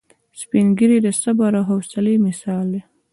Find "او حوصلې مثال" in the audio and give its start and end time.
1.59-2.65